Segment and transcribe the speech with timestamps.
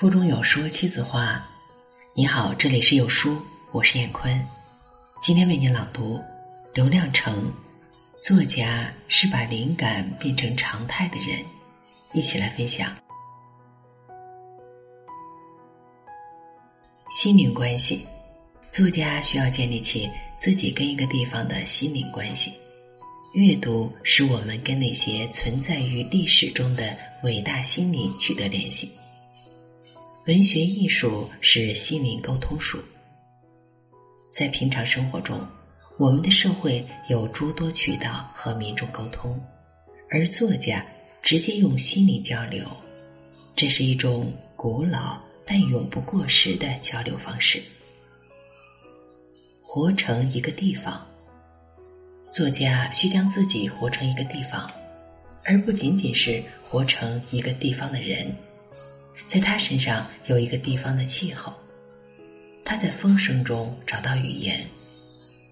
[0.00, 1.46] 腹中有书妻子话，
[2.14, 3.38] 你好，这里是有书，
[3.70, 4.42] 我是燕坤，
[5.20, 6.18] 今天为您朗读
[6.72, 7.52] 刘亮程。
[8.22, 11.44] 作家是把灵感变成常态的人，
[12.14, 12.96] 一起来分享
[17.10, 18.06] 心灵关系。
[18.70, 22.54] 作家需要建立起自己跟一个地方的心灵关系。
[23.34, 28.90] 阅读使我们跟那些存在于历史中的伟大心灵取得联系。
[30.30, 32.78] 文学艺术是心灵沟通术。
[34.30, 35.44] 在平常生活中，
[35.98, 39.36] 我们的社会有诸多渠道和民众沟通，
[40.08, 40.86] 而作家
[41.20, 42.64] 直接用心灵交流，
[43.56, 47.60] 这是一种古老但永不过时的交流方式。
[49.60, 51.04] 活成一个地方，
[52.30, 54.70] 作家需将自己活成一个地方，
[55.44, 56.40] 而不仅仅是
[56.70, 58.32] 活成一个地方的人。
[59.30, 61.54] 在他身上有一个地方的气候，
[62.64, 64.66] 他在风声中找到语言，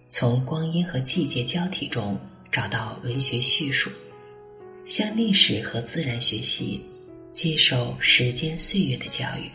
[0.08, 2.18] 从光阴和季节交替中
[2.50, 3.88] 找到文学叙述，
[4.84, 6.84] 向历史和自然学习，
[7.32, 9.48] 接受时间岁月的教育，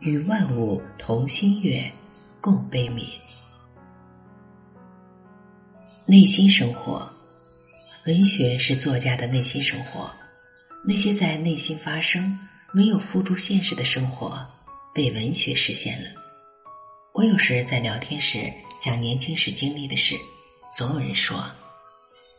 [0.00, 1.92] 与万物同心悦，
[2.40, 3.04] 共悲悯。
[6.06, 7.06] 内心生活，
[8.06, 10.10] 文学是作家的内心生活，
[10.82, 12.34] 那些在内心发生。
[12.74, 14.46] 没有付诸现实的生活，
[14.94, 16.08] 被文学实现了。
[17.12, 20.16] 我有时在聊天时讲年轻时经历的事，
[20.72, 21.44] 总有人说：“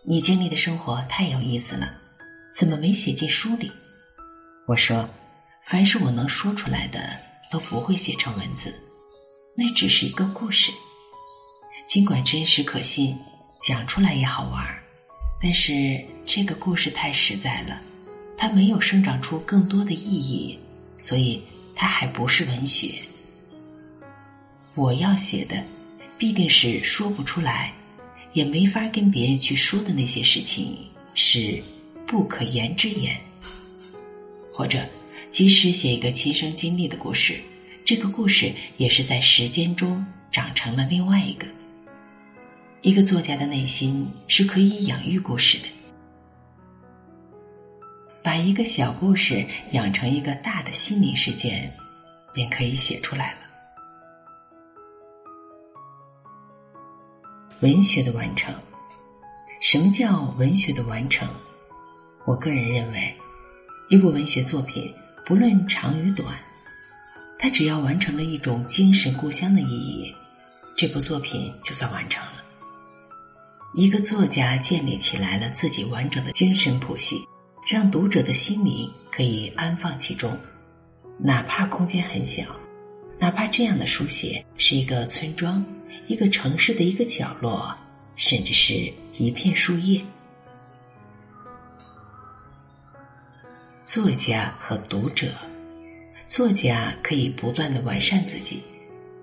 [0.03, 1.93] 你经历的生活太有意思了，
[2.57, 3.71] 怎么没写进书里？”
[4.67, 5.07] 我说
[5.69, 7.15] ：“凡是我能说出来的，
[7.51, 8.73] 都不会写成文字，
[9.55, 10.71] 那只是一个故事。
[11.87, 13.15] 尽管真实可信，
[13.61, 14.81] 讲出来也好玩儿，
[15.39, 17.79] 但是这个故事太实在了。”
[18.37, 20.57] 它没有生长出更多的意义，
[20.97, 21.41] 所以
[21.75, 22.95] 它还不是文学。
[24.75, 25.63] 我要写的，
[26.17, 27.73] 必定是说不出来，
[28.33, 30.75] 也没法跟别人去说的那些事情，
[31.13, 31.61] 是
[32.07, 33.15] 不可言之言。
[34.51, 34.83] 或者，
[35.29, 37.39] 即使写一个亲身经历的故事，
[37.85, 41.45] 这个故事也是在时间中长成了另外一个。
[42.81, 45.67] 一个作家的内心是可以养育故事的。
[48.23, 51.69] 把一个小故事养成一个大的心灵事件，
[52.33, 53.37] 便可以写出来了。
[57.59, 58.55] 文学的完成，
[59.59, 61.27] 什么叫文学的完成？
[62.25, 63.13] 我个人认为，
[63.89, 64.93] 一部文学作品
[65.25, 66.39] 不论长与短，
[67.37, 70.15] 它只要完成了一种精神故乡的意义，
[70.77, 72.41] 这部作品就算完成了。
[73.75, 77.17] 一个作家建立起来了自己完整的精神谱系。
[77.73, 80.37] 让读者的心灵可以安放其中，
[81.17, 82.43] 哪怕空间很小，
[83.17, 85.65] 哪怕这样的书写是一个村庄、
[86.05, 87.75] 一个城市的一个角落，
[88.15, 89.99] 甚至是一片树叶。
[93.83, 95.29] 作家和读者，
[96.27, 98.61] 作家可以不断的完善自己，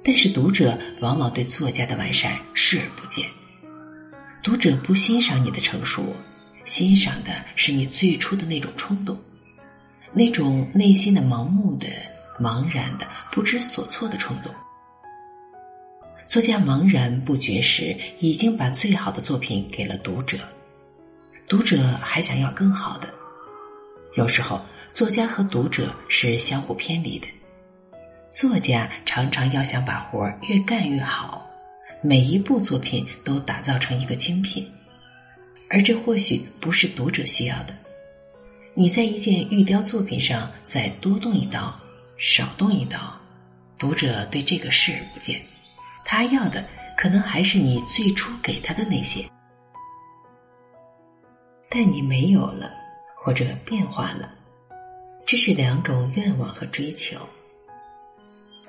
[0.03, 3.29] 但是读者往往对作家的完善视而不见，
[4.43, 6.17] 读者不欣赏你的成熟。
[6.65, 9.17] 欣赏的是你最初的那种冲动，
[10.13, 11.89] 那种内心的盲目的、
[12.41, 14.55] 茫然的、不知所措的冲动。
[16.27, 20.39] 作家茫然不觉时，已经把最好的作品给了读者，
[21.49, 23.09] 读者还想要更好的。
[24.15, 24.61] 有时候，
[24.93, 27.27] 作家和读者是相互偏离的。
[28.31, 31.45] 作家常常要想把活儿越干越好，
[32.01, 34.65] 每一部作品都打造成一个精品。
[35.71, 37.75] 而这或许不是读者需要的。
[38.75, 41.81] 你在一件玉雕作品上再多动一刀，
[42.19, 42.99] 少动一刀，
[43.79, 45.41] 读者对这个视而不见。
[46.05, 46.65] 他要的
[46.97, 49.25] 可能还是你最初给他的那些，
[51.69, 52.73] 但你没有了，
[53.15, 54.35] 或者变化了，
[55.25, 57.17] 这是两种愿望和追求。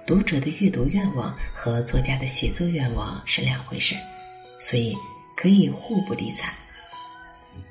[0.06, 3.96] 读者的阅读愿望和作家的写作愿望是两回事，
[4.60, 4.96] 所以
[5.36, 6.54] 可以互不理睬。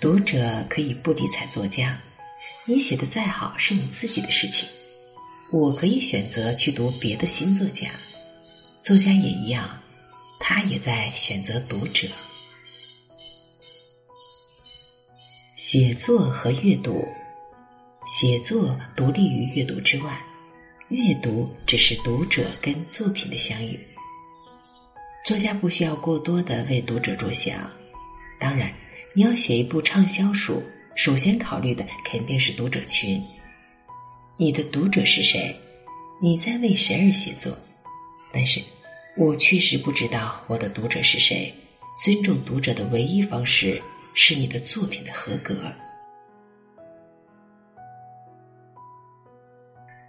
[0.00, 1.98] 读者可以不理睬作家，
[2.64, 4.68] 你写的再好是你自己的事情。
[5.52, 7.90] 我可以选择去读别的新作家，
[8.82, 9.68] 作家也一样，
[10.38, 12.08] 他也在选择读者。
[15.54, 17.06] 写作和阅读，
[18.06, 20.18] 写作独立于阅读之外，
[20.88, 23.78] 阅读只是读者跟作品的相遇。
[25.26, 27.70] 作家不需要过多的为读者着想，
[28.38, 28.72] 当然。
[29.12, 30.62] 你要写一部畅销书，
[30.94, 33.20] 首先考虑的肯定是读者群。
[34.36, 35.54] 你的读者是谁？
[36.22, 37.56] 你在为谁而写作？
[38.32, 38.62] 但是，
[39.16, 41.52] 我确实不知道我的读者是谁。
[41.98, 43.82] 尊重读者的唯一方式
[44.14, 45.56] 是你的作品的合格。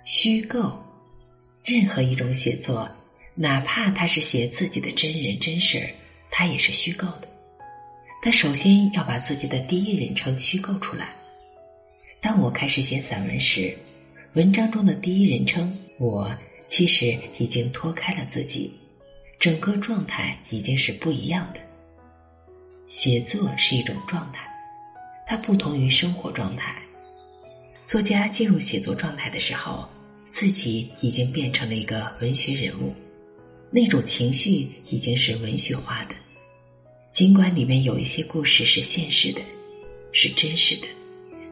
[0.06, 0.80] 虚构，
[1.66, 2.88] 任何一种写作，
[3.34, 5.90] 哪怕他是写自己的真人真事儿，
[6.30, 7.31] 他也是虚构的。
[8.22, 11.10] 他首先要把自己的第一人称虚构出来。
[12.22, 13.76] 当我开始写散文时，
[14.34, 16.32] 文章中的第一人称我
[16.68, 18.72] 其实已经脱开了自己，
[19.40, 21.60] 整个状态已经是不一样的。
[22.86, 24.48] 写作是一种状态，
[25.26, 26.76] 它不同于生活状态。
[27.88, 29.90] 作家进入写作状态的时候，
[30.30, 32.94] 自己已经变成了一个文学人物，
[33.72, 36.14] 那种情绪已经是文学化的。
[37.12, 39.42] 尽管里面有一些故事是现实的，
[40.14, 40.88] 是真实的，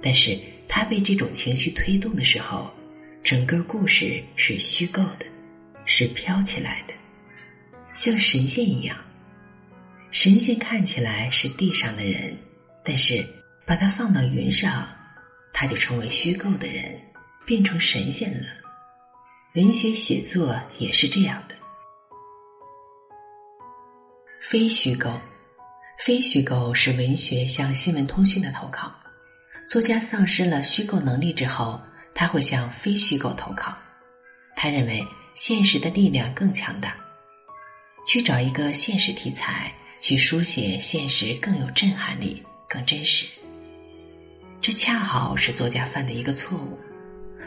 [0.02, 0.40] 但是
[0.70, 2.72] 他被这种情绪推动的时候，
[3.22, 5.26] 整个故事是虚构的，
[5.84, 6.94] 是飘起来的，
[7.94, 8.98] 像神仙一样。
[10.12, 12.36] 神仙看起来是地上的人，
[12.82, 13.24] 但是
[13.66, 14.88] 把它放到云上，
[15.52, 16.98] 他就成为虚构的人，
[17.46, 18.48] 变成神仙了。
[19.56, 21.56] 文学写作也是这样的，
[24.40, 25.12] 非虚构。
[26.10, 28.92] 非虚构是文学向新闻通讯的投靠。
[29.68, 31.80] 作家丧失了虚构能力之后，
[32.16, 33.78] 他会向非虚构投靠。
[34.56, 36.98] 他认为现实的力量更强大，
[38.08, 43.28] 去找一个现实题材，去书写现实更有震撼力、更真实。
[44.60, 46.80] 这恰好是作家犯的一个错误。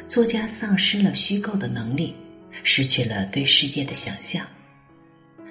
[0.06, 2.15] 作家丧失了虚构的能力，
[2.62, 4.47] 失去了对世界的想象。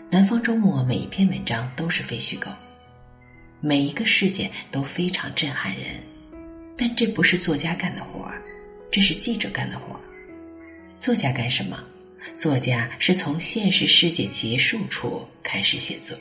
[0.09, 2.49] 南方周末每一篇文章都是非虚构。
[3.63, 6.01] 每一个事件都非常震撼人，
[6.75, 8.41] 但这不是作家干的活儿，
[8.89, 10.01] 这是记者干的活儿。
[10.97, 11.79] 作家干什么？
[12.35, 16.17] 作家是从现实世界结束处开始写作。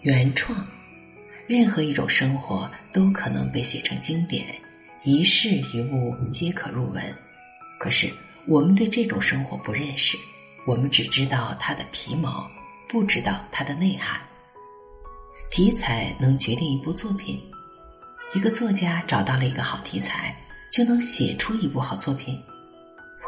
[0.00, 0.66] 原创，
[1.46, 4.54] 任何一种生活都可能被写成经典，
[5.02, 7.02] 一事一物皆可入文。
[7.80, 8.06] 可是
[8.46, 10.18] 我们对这种生活不认识，
[10.66, 12.50] 我们只知道它的皮毛。
[12.88, 14.18] 不知道它的内涵，
[15.50, 17.38] 题材能决定一部作品。
[18.34, 20.34] 一个作家找到了一个好题材，
[20.72, 22.40] 就能写出一部好作品。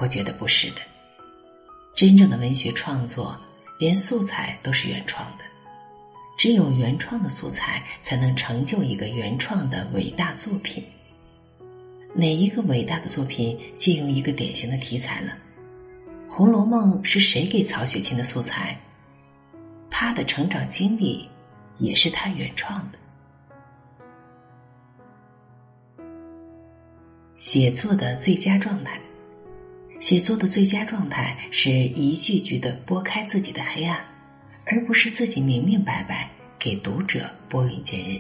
[0.00, 0.80] 我觉得不是的。
[1.94, 3.38] 真正的文学创作，
[3.78, 5.44] 连素材都是原创的。
[6.38, 10.82] 只有原创的素材，才能成就一个原创的伟大作品。
[12.14, 15.32] 哪一个伟大的作品借用一个典型的题材了？
[16.32, 18.80] 《红楼梦》是谁给曹雪芹的素材？
[20.02, 21.28] 他的成长经历
[21.76, 22.98] 也是他原创的。
[27.36, 28.98] 写作的最佳状态，
[30.00, 34.02] 写作的最佳状态是一句句的拨开自己的黑暗，
[34.64, 38.18] 而不是自己明明白白给读者拨云见日。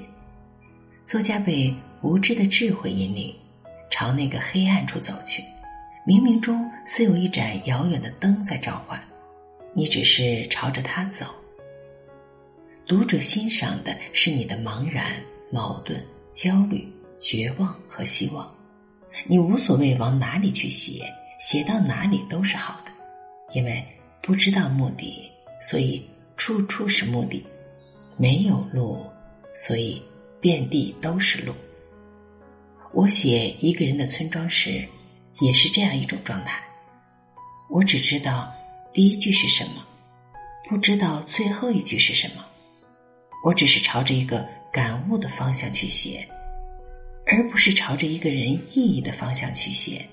[1.06, 3.34] 作家被无知的智慧引领，
[3.90, 5.42] 朝那个黑暗处走去，
[6.06, 9.02] 冥冥中似有一盏遥远的灯在召唤，
[9.72, 11.24] 你只是朝着它走。
[12.90, 15.12] 读者欣赏的是你的茫然、
[15.48, 16.04] 矛盾、
[16.34, 16.84] 焦虑、
[17.20, 18.52] 绝望和希望。
[19.28, 22.90] 你无所谓往哪里去写，写到哪里都是好的，
[23.54, 23.80] 因为
[24.20, 25.30] 不知道目的，
[25.62, 26.04] 所以
[26.36, 27.40] 处处是目的；
[28.16, 29.06] 没有路，
[29.54, 30.02] 所以
[30.40, 31.54] 遍地都是路。
[32.92, 34.84] 我写一个人的村庄时，
[35.38, 36.60] 也是这样一种状态。
[37.68, 38.52] 我只知道
[38.92, 39.86] 第一句是什么，
[40.68, 42.44] 不知道最后一句是什么。
[43.42, 46.26] 我只是朝着一个感悟的方向去写，
[47.26, 50.04] 而不是朝着一个人意义的方向去写。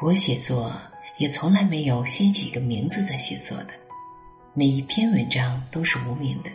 [0.00, 0.72] 我写作
[1.18, 3.74] 也从来没有先起一个名字再写作的，
[4.54, 6.50] 每一篇文章都是无名的。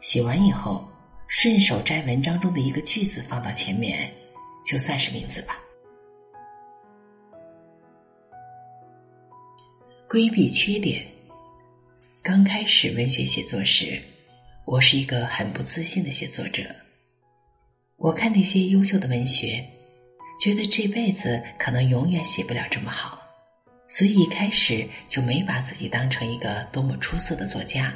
[0.00, 0.86] 写完以后，
[1.28, 4.12] 顺手摘文章中的一个句子放到前面，
[4.64, 5.58] 就算是名字吧。
[10.06, 11.06] 规避缺点。
[12.22, 13.98] 刚开始文学写作时。
[14.70, 16.62] 我是一个很不自信的写作者。
[17.96, 19.68] 我看那些优秀的文学，
[20.40, 23.20] 觉得这辈子可能永远写不了这么好，
[23.88, 27.92] 所以一开始就没把自己当成一个多么出色的作家，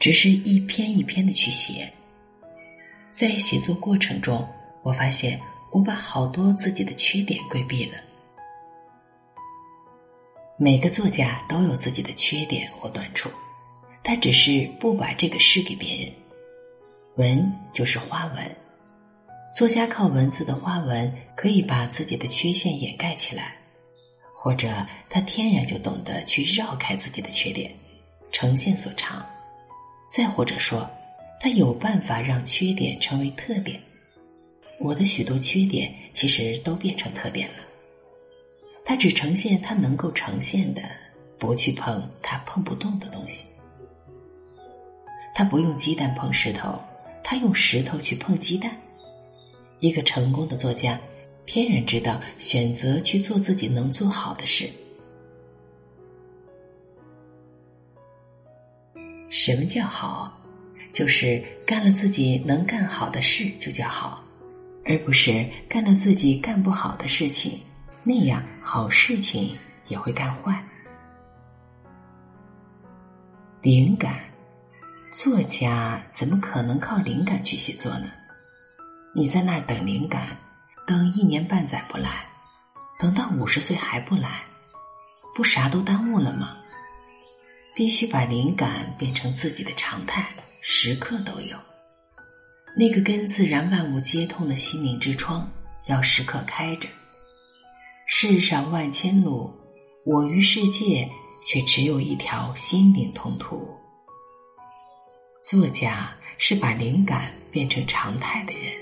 [0.00, 1.88] 只是一篇一篇的去写。
[3.12, 4.44] 在写作过程中，
[4.82, 5.38] 我发现
[5.70, 7.98] 我把好多自己的缺点规避了。
[10.58, 13.30] 每个作家都有自己的缺点或短处。
[14.04, 16.12] 他只是不把这个事给别人，
[17.16, 18.56] 文就是花纹，
[19.54, 23.56] 作家靠文字的花纹可以把自己的缺陷掩盖起来，
[24.34, 24.68] 或者
[25.08, 27.72] 他天然就懂得去绕开自己的缺点，
[28.32, 29.20] 呈现所长；
[30.08, 30.88] 再或者说，
[31.40, 33.80] 他有办法让缺点成为特点。
[34.80, 37.54] 我的许多缺点其实都变成特点了。
[38.84, 40.82] 他只呈现他能够呈现的，
[41.38, 43.46] 不去碰他碰不动的东西。
[45.34, 46.78] 他不用鸡蛋碰石头，
[47.24, 48.76] 他用石头去碰鸡蛋。
[49.80, 51.00] 一个成功的作家，
[51.46, 54.70] 天然知道选择去做自己能做好的事。
[59.30, 60.38] 什么叫好？
[60.92, 64.22] 就是干了自己能干好的事就叫好，
[64.84, 67.58] 而不是干了自己干不好的事情，
[68.04, 69.56] 那样好事情
[69.88, 70.62] 也会干坏。
[73.62, 74.20] 灵感，
[75.12, 78.06] 作家怎么可能靠灵感去写作呢？
[79.14, 80.38] 你在那儿等灵感，
[80.86, 82.24] 等一年半载不来，
[82.98, 84.42] 等到五十岁还不来，
[85.34, 86.56] 不啥都耽误了吗？
[87.74, 90.26] 必须把灵感变成自己的常态，
[90.62, 91.58] 时刻都有。
[92.74, 95.46] 那个跟自然万物接通的心灵之窗，
[95.88, 96.88] 要时刻开着。
[98.06, 99.50] 世上万千路，
[100.06, 101.06] 我与世界
[101.44, 103.68] 却只有一条心灵通途。
[105.42, 106.08] 作家
[106.38, 108.72] 是把灵感变成常态的人。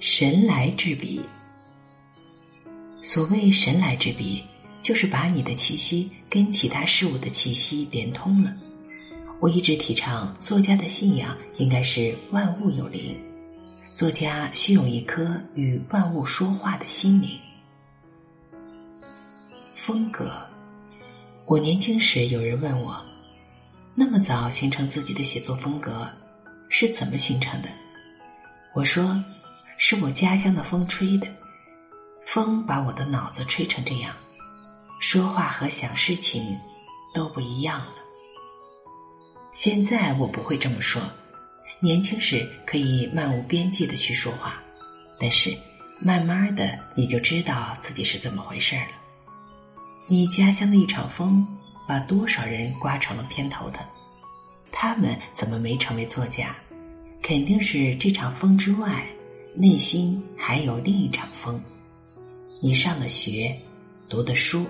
[0.00, 1.20] 神来之笔，
[3.00, 4.42] 所谓神来之笔，
[4.82, 8.52] 就是把你的气息跟其他事物的气息连通了。
[9.38, 13.16] 我一直提倡，作家的信仰应该是万物有灵，
[13.92, 17.38] 作家需有一颗与万物说话的心灵。
[19.76, 20.28] 风格，
[21.50, 23.04] 我年轻时有人问我，
[23.96, 26.08] 那么早形成自己的写作风格
[26.68, 27.68] 是怎么形成的？
[28.72, 29.20] 我说。
[29.82, 31.26] 是我家乡的风吹的，
[32.22, 34.14] 风把我的脑子吹成这样，
[35.00, 36.54] 说话和想事情
[37.14, 37.94] 都不一样了。
[39.52, 41.00] 现在我不会这么说，
[41.80, 44.62] 年轻时可以漫无边际的去说话，
[45.18, 45.50] 但是
[45.98, 48.99] 慢慢的你就知道自己是怎么回事了。
[50.12, 51.46] 你家乡的一场风，
[51.86, 53.78] 把多少人刮成了偏头的，
[54.72, 56.52] 他们怎么没成为作家？
[57.22, 59.06] 肯定是这场风之外。
[59.54, 61.62] 内心还有另一场风，
[62.60, 63.56] 你上的学，
[64.08, 64.66] 读的书，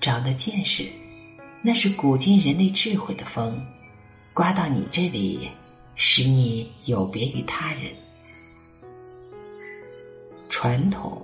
[0.00, 0.86] 长的见识，
[1.62, 3.60] 那是古今人类智慧的风，
[4.32, 5.48] 刮到你这里，
[5.96, 7.82] 使你有别于他人。
[10.48, 11.20] 传统，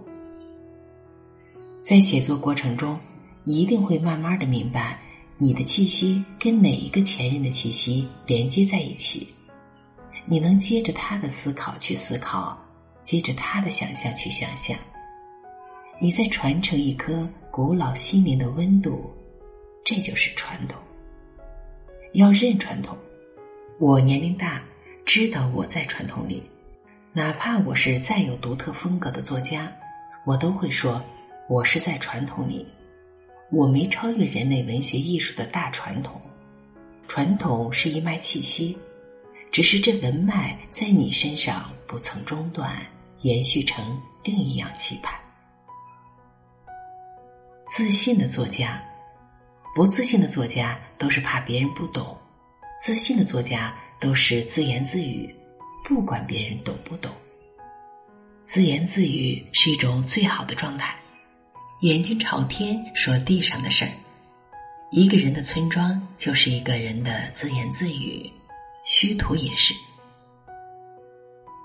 [1.80, 2.98] 在写作过程中，
[3.44, 4.98] 一定会慢慢的明白，
[5.38, 9.26] 你的气息跟哪一个前任的气息连接在一起，
[10.26, 12.58] 你能接着他的思考去思考。
[13.02, 14.78] 接着他的想象去想象，
[15.98, 19.12] 你在传承一颗古老心灵的温度，
[19.84, 20.80] 这就是传统。
[22.12, 22.96] 要认传统，
[23.80, 24.62] 我年龄大，
[25.04, 26.40] 知道我在传统里，
[27.12, 29.68] 哪怕我是再有独特风格的作家，
[30.24, 31.02] 我都会说，
[31.48, 32.64] 我是在传统里，
[33.52, 36.18] 我没超越人类文学艺术的大传统，
[37.06, 38.76] 传统是一脉气息。
[39.50, 42.74] 只是这文脉在你身上不曾中断，
[43.20, 45.20] 延续成另一样期盼。
[47.66, 48.82] 自信的作家，
[49.74, 52.16] 不自信的作家都是怕别人不懂；
[52.78, 55.28] 自信的作家都是自言自语，
[55.84, 57.12] 不管别人懂不懂。
[58.44, 60.96] 自言自语是一种最好的状态，
[61.82, 63.90] 眼睛朝天说地上的事儿。
[64.92, 68.30] 一个人的村庄就是一个人的自言自语。
[68.84, 69.74] 虚图也是，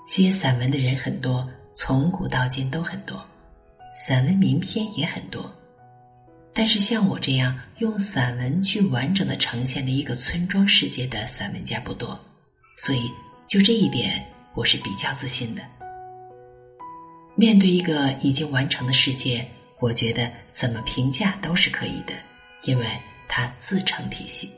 [0.08, 3.24] 写散文的人很多，从古到今都很多，
[3.94, 5.54] 散文名篇也很多，
[6.52, 12.18] 但是像我这样用散文去完整的呈现了一个村庄世界的散文家不多，
[12.76, 13.08] 所以
[13.46, 15.62] 就这一点，我是比较自信的。
[17.36, 19.48] 面对一个已经完成的世界，
[19.80, 22.14] 我觉得怎么评价都是可以的，
[22.64, 22.86] 因为
[23.28, 24.50] 它自成体系。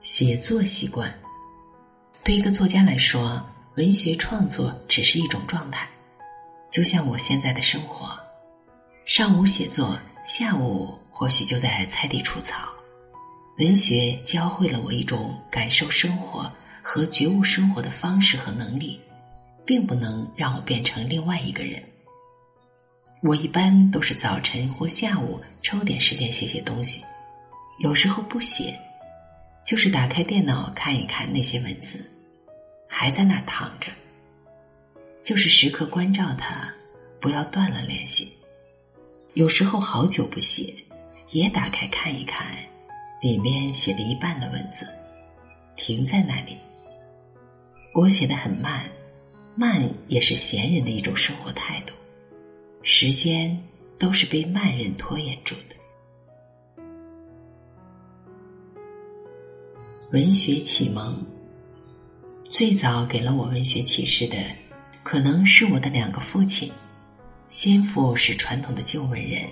[0.00, 1.12] 写作习惯，
[2.24, 3.44] 对一个作家来说，
[3.76, 5.88] 文学创作只是一种状态，
[6.70, 8.18] 就像我现在的生活：
[9.04, 12.68] 上午写作，下午或许就在菜地除草。
[13.58, 16.50] 文学教会了我一种感受生活
[16.82, 18.98] 和觉悟生活的方式和能力，
[19.66, 21.82] 并不能让我变成另外一个人。
[23.22, 27.02] 我一般都是早晨或下午抽点时间写写东西，
[27.78, 28.78] 有时候不写。
[29.64, 32.04] 就是打开电脑看一看那些文字，
[32.88, 33.90] 还在那儿躺着；
[35.22, 36.68] 就是时刻关照他，
[37.20, 38.32] 不要断了联系。
[39.34, 40.74] 有时候好久不写，
[41.30, 42.44] 也打开看一看，
[43.20, 44.84] 里面写了一半的文字，
[45.76, 46.58] 停在那里。
[47.94, 48.90] 我写的很慢，
[49.54, 51.94] 慢也是闲人的一种生活态度。
[52.82, 53.56] 时间
[53.98, 55.76] 都是被慢人拖延住的。
[60.10, 61.24] 文学启蒙，
[62.50, 64.36] 最早给了我文学启示的，
[65.02, 66.70] 可能是我的两个父亲。
[67.48, 69.48] 先父是传统的旧文人，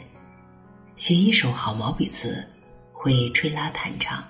[0.96, 2.44] 写一手好毛笔字，
[2.92, 4.22] 会吹拉弹唱，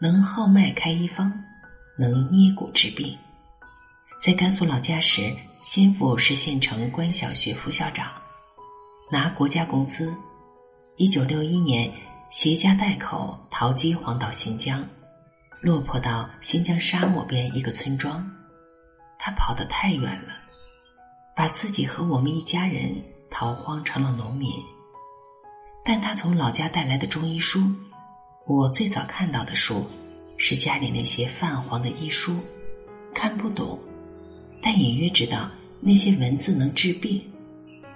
[0.00, 1.32] 能号脉开医方，
[1.96, 3.16] 能捏骨治病。
[4.20, 8.10] 在甘肃老家时，先父是县城官小学副校长，
[9.10, 10.14] 拿国家工资。
[10.96, 11.92] 一九六一年，
[12.30, 14.82] 携家带口逃饥荒到新疆。
[15.60, 18.30] 落魄到新疆沙漠边一个村庄，
[19.18, 20.34] 他跑得太远了，
[21.34, 24.50] 把自己和我们一家人逃荒成了农民。
[25.84, 27.60] 但他从老家带来的中医书，
[28.46, 29.86] 我最早看到的书，
[30.36, 32.38] 是家里那些泛黄的医书，
[33.14, 33.78] 看不懂，
[34.62, 37.22] 但隐约知道那些文字能治病，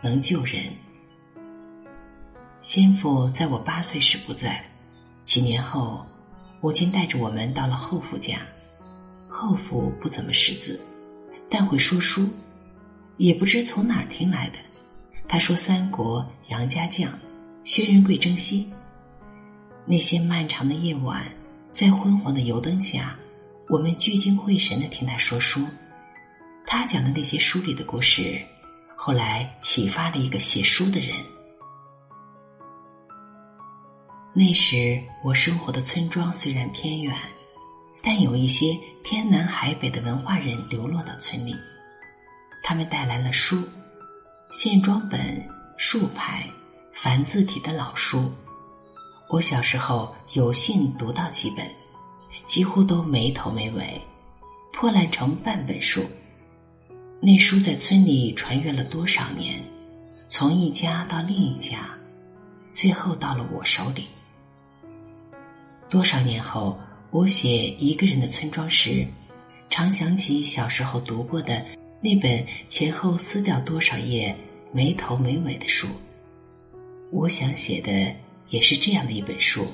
[0.02, 0.64] 能救人。
[2.60, 4.64] 先父在我八岁时不在，
[5.24, 6.04] 几年后。
[6.60, 8.40] 母亲带着我们到了后父家，
[9.28, 10.80] 后父不怎么识字，
[11.48, 12.28] 但会说书，
[13.16, 14.58] 也不知从哪儿听来的。
[15.28, 17.16] 他说：“三国杨家将，
[17.62, 18.68] 薛仁贵征西。”
[19.86, 21.32] 那些漫长的夜晚，
[21.70, 23.16] 在昏黄的油灯下，
[23.68, 25.64] 我们聚精会神的听他说书。
[26.66, 28.42] 他讲的那些书里的故事，
[28.96, 31.14] 后来启发了一个写书的人。
[34.38, 37.12] 那时我生活的村庄虽然偏远，
[38.00, 41.56] 但有一些天南海北的文化人流落到村里，
[42.62, 43.60] 他们带来了书，
[44.52, 45.44] 线装本、
[45.76, 46.48] 竖排、
[46.92, 48.30] 繁字体的老书。
[49.28, 51.68] 我小时候有幸读到几本，
[52.46, 54.00] 几乎都没头没尾，
[54.72, 56.04] 破烂成半本书。
[57.20, 59.60] 那书在村里传阅了多少年，
[60.28, 61.98] 从一家到另一家，
[62.70, 64.06] 最后到了我手里。
[65.90, 66.78] 多少年后，
[67.10, 69.06] 我写一个人的村庄时，
[69.70, 71.64] 常想起小时候读过的
[72.02, 74.36] 那本前后撕掉多少页、
[74.70, 75.88] 没头没尾的书。
[77.10, 78.14] 我想写的
[78.48, 79.66] 也是这样的一本书，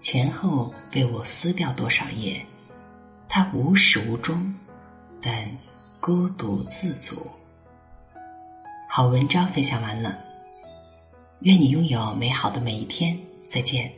[0.00, 2.44] 前后被我撕掉多少页，
[3.26, 4.54] 它无始无终，
[5.22, 5.56] 但
[6.00, 7.26] 孤独自足。
[8.90, 10.18] 好文章分享完了，
[11.40, 13.90] 愿你拥有美好的每一天，再见。